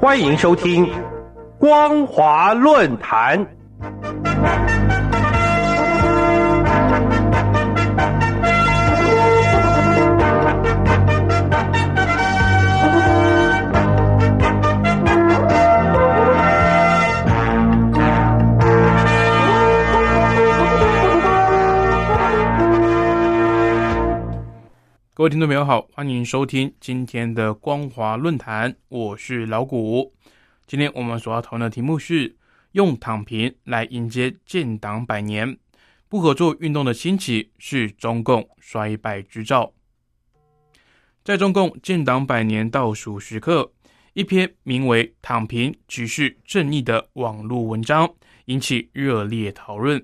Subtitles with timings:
[0.00, 0.86] 欢迎收听
[1.58, 3.38] 《光华论坛》。
[25.20, 30.14] 各位听众朋友好，欢迎收听今天的光华论坛，我是老谷。
[30.66, 32.38] 今天我们所要讨论的题目是
[32.72, 35.58] 用躺平来迎接建党百年，
[36.08, 39.74] 不合作运动的兴起是中共衰败之兆。
[41.22, 43.70] 在中共建党百年倒数时刻，
[44.14, 48.10] 一篇名为《躺平只是正义》的网络文章
[48.46, 50.02] 引起热烈讨论，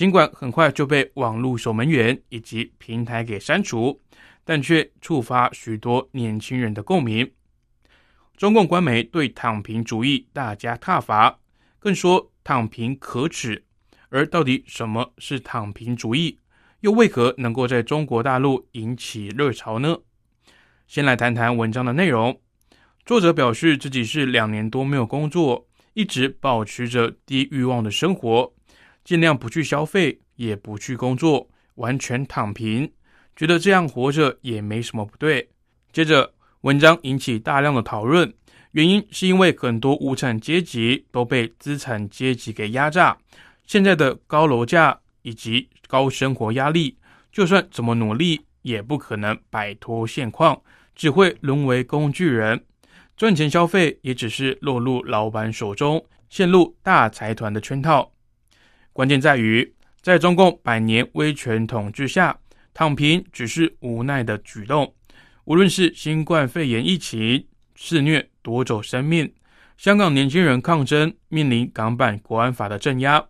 [0.00, 4.00] 尽管很快就被网络守门员以及平台给删除。
[4.46, 7.30] 但却触发许多年轻人的共鸣。
[8.34, 11.38] 中共官媒对躺平主义大加挞伐，
[11.78, 13.62] 更说躺平可耻。
[14.08, 16.38] 而到底什么是躺平主义？
[16.80, 19.98] 又为何能够在中国大陆引起热潮呢？
[20.86, 22.40] 先来谈谈文章的内容。
[23.04, 28.54] 作者表示自己是两年多没有工作，一直保持着低欲望的生活，
[29.10, 32.88] 尽量不去消费，也不去工作，完全躺平。
[33.34, 35.50] 觉得这样活着也没什么不对。
[35.92, 38.32] 接着，文章引起大量的讨论，
[38.70, 43.18] 原因是因为很多无产阶级都被资产阶级给压榨，
[43.66, 46.96] 现在的高楼价以及高生活压力，
[47.32, 50.62] 就算怎么努力也不可能摆脱现况，
[50.94, 52.64] 只会沦为工具人，
[53.16, 58.12] 赚钱消费也只是落入老板手中，陷入大财团的圈套。
[58.92, 62.38] 关键在于，在中共百年威权统治下。
[62.72, 64.94] 躺平只是无奈的举动。
[65.44, 69.30] 无论是新冠肺炎疫情肆虐夺走生命，
[69.76, 73.22] 香港年轻人抗争面临港版国安法的镇压，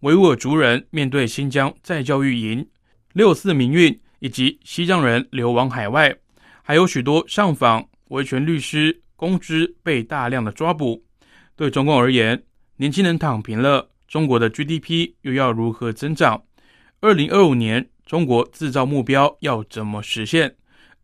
[0.00, 2.66] 维吾尔族人面对新疆再教育营、
[3.12, 6.16] 六四民运以及西藏人流亡海外，
[6.62, 11.04] 还有许多上访维权律师公知被大量的抓捕。
[11.54, 12.42] 对中共而言，
[12.76, 16.42] 年轻人躺平了，中国的 GDP 又要如何增长？
[17.00, 17.88] 二零二五年。
[18.04, 20.54] 中国制造目标要怎么实现？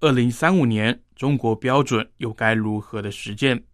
[0.01, 3.65] 二零三五年中国标准又该如何的实践？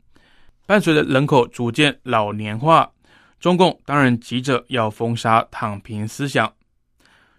[0.67, 2.93] 伴随着人口逐渐老年化，
[3.41, 6.53] 中共当然急着要封杀躺平思想。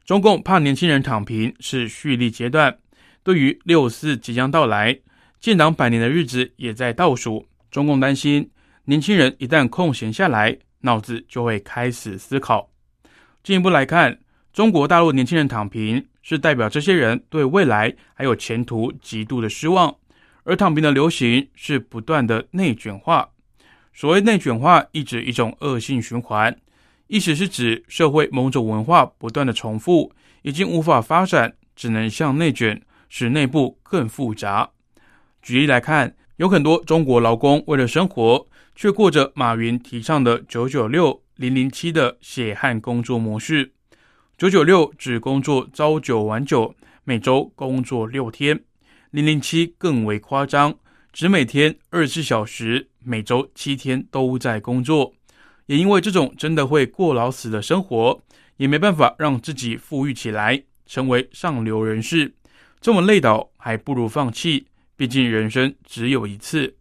[0.04, 2.78] 中共怕年轻人躺平是蓄力阶段，
[3.24, 5.00] 对于六四即将到来，
[5.40, 7.48] 建党百年的日子也在倒数。
[7.72, 8.52] 中共担心
[8.84, 12.72] 年轻人一旦空闲下来，脑子就会开始思考。
[13.44, 14.20] 进一步来看。
[14.54, 19.94] 中国大陆年轻人躺平，是代表这些人对未来还有前途极度的失望。
[20.46, 23.28] 而躺平的流行是不断的内卷化。
[23.94, 26.56] 所谓内卷化，意指一种恶性循环，
[27.08, 30.14] 意思是指社会某种文化不断的重复，
[30.44, 34.70] 已经无法发展，只能向内卷，使内部更复杂。
[35.42, 43.72] 举例来看，有很多中国劳工为了生活，却过着马云提倡的“九九六零零七”的血汗工作模式。
[44.38, 46.76] 九九六只工作朝九晚九，
[47.06, 48.58] 每周工作六天；
[49.12, 50.76] 零零七更为夸张，
[51.14, 55.14] 只每天二十四小时，每周七天都在工作。
[55.68, 58.22] 也因为这种真的会过劳死的生活，
[58.58, 62.34] 也没办法让自己富裕起来，成为上流人士。
[62.82, 66.76] 这么累倒，还不如放弃，毕竟人生只有一次。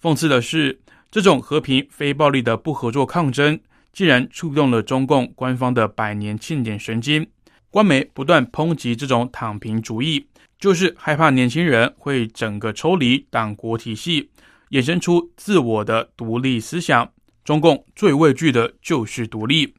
[0.00, 3.60] 讽刺的是，这种和平非暴力的不合作抗争。
[3.92, 7.26] 既然触动了中共官方的百年庆典神经，
[7.70, 10.26] 官媒不断抨击这种躺平主义，
[10.58, 14.30] 就是害怕年轻人会整个抽离党国体系，
[14.70, 17.12] 衍生出自我的独立思想。
[17.44, 19.74] 中共最畏惧的就是独立，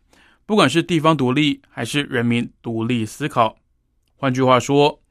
[0.45, 3.57] 不管是地方独立还是人民独立思考。
[4.15, 5.01] 换句话说，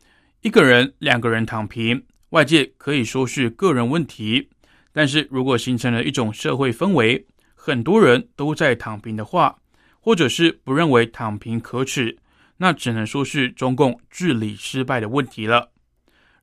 [0.42, 4.48] 一个人、两个人躺平，外界可以说是个人问题，
[4.90, 7.26] 但是如果形成了一种社会氛围。
[7.54, 9.56] 很多人都在躺平的话，
[10.00, 12.18] 或者是不认为躺平可耻，
[12.56, 15.70] 那只能说是中共治理失败的问题了。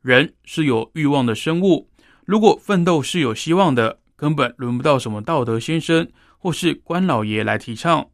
[0.02, 1.90] 人是有欲望的生物，
[2.24, 6.08] 如果奋斗是有希望的，根本轮不到什么道德先生
[6.38, 8.08] 或是官老爷来提倡。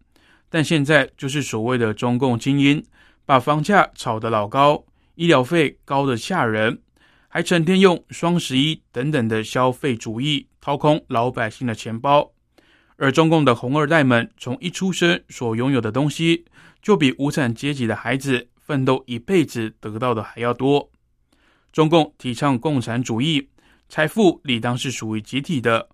[0.49, 2.83] 但现在就是所谓的中共精英，
[3.23, 4.83] 把房价炒得老高，
[5.13, 6.81] 医疗费高的吓人，
[7.35, 12.31] 还成天用双十一等等的消费主义掏空老百姓的钱包。
[12.95, 16.45] 而中共的红二代们从一出生所拥有的东西，
[16.81, 20.89] 就比无产阶级的孩子奋斗一辈子得到的还要多。
[21.73, 23.49] 中共提倡共产主义，
[23.89, 25.89] 财富理当是属于集体的，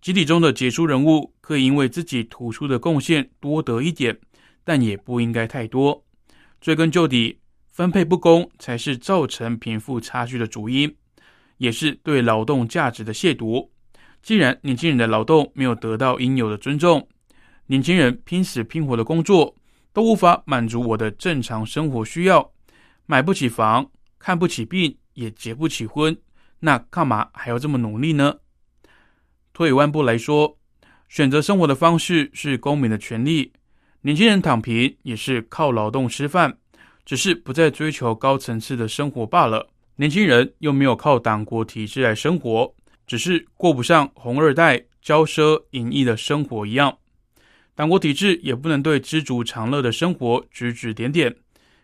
[0.00, 4.18] 集体中的杰出人物可以因为自己突出的贡献多得一点，
[4.64, 6.02] 但也不应该太多。
[6.58, 7.38] 追根究底，
[7.76, 10.96] 分配不公才是造成贫富差距的主因，
[11.58, 13.68] 也是对劳动价值的亵渎。
[14.22, 17.06] 既然年轻人的劳动没有得到应有的尊重，
[17.66, 19.54] 年轻人拼死拼活的工作
[19.92, 22.50] 都无法满足我的正常生活需要，
[23.04, 23.86] 买不起房，
[24.18, 26.16] 看不起病，也结不起婚，
[26.60, 28.36] 那干嘛还要这么努力呢？
[29.52, 30.56] 退一万步来说，
[31.10, 33.52] 选择生活的方式是公民的权利。
[34.00, 36.56] 年轻人躺平也是靠劳动吃饭，
[37.06, 39.70] 只是不再追求高层次的生活罢了。
[39.94, 42.74] 年轻人又没有靠党国体制来生活，
[43.06, 46.98] 只是过不上红二代骄奢淫逸的生活一样。
[47.74, 51.34] 党国体制也不能对知足常乐的生活指指点点，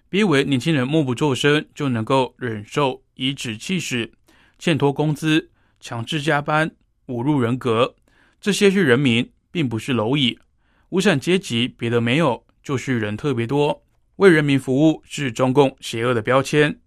[0.09, 4.11] 别以为年轻人默不作声就能够忍受颐指气使、
[4.59, 6.71] 欠拖工资、强制加班、
[7.07, 7.95] 侮辱人格，
[8.41, 10.39] 这些是人民，并不是蝼蚁。
[10.89, 13.81] 无产阶级别的没有，就是人特别多。
[14.17, 16.79] 为人民服务是中共邪恶的标签。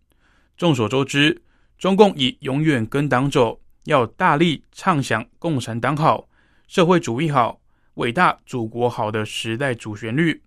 [0.57, 1.41] 众所周知，
[1.77, 6.29] 中共以永远跟党走，要大力畅想共产党好、
[6.67, 7.59] 社会主义好、
[7.95, 10.41] 伟大祖国好的时代主旋律。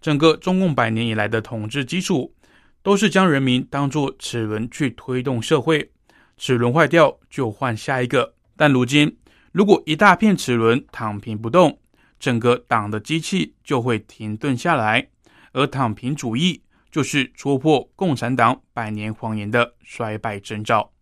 [0.00, 2.34] 整个中共百年以来的统治基础，
[2.82, 5.90] 都是将人民当作齿轮去推动社会。
[6.38, 8.34] 齿轮坏掉就换下一个。
[8.56, 9.18] 但如今，
[9.52, 11.78] 如果一大片齿轮躺平不动，
[12.18, 15.08] 整个党的机器就会停顿下来，
[15.52, 20.92] 而躺平主义就是戳破共产党百年谎言的衰败征兆。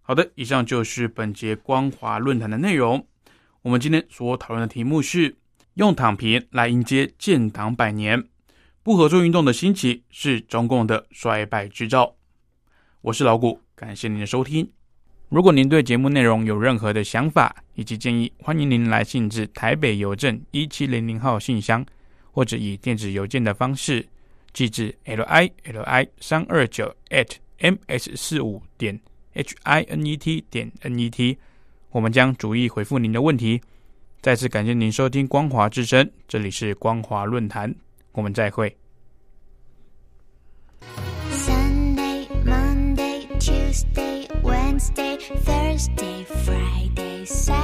[0.00, 3.06] 好的，以上就是本节光华论坛的内容。
[3.62, 5.36] 我们今天所讨论的题目是
[5.74, 8.28] 用躺平来迎接建党百年，
[8.82, 12.16] 不合作运动的兴起是中共的衰败之兆。
[13.00, 14.70] 我是老谷，感谢您的收听。
[15.30, 21.84] 如果您对节目内容有任何的想法以及建议，欢迎您来信至台北邮政一七零零号信箱，
[22.34, 24.04] 或者以电子邮件的方式
[24.52, 29.00] 寄至 l i l i 三二九 at m s 四五点
[29.34, 31.38] h i n e t 点 n e t，
[31.90, 33.60] 我们将逐一回复您的问题。
[34.20, 37.72] 再次感谢您收听光华之声，这里是光华论坛，
[38.10, 38.76] 我们再会。
[41.30, 44.24] Sunday, Monday, Tuesday.
[44.42, 47.63] Wednesday, Thursday, Friday, Saturday，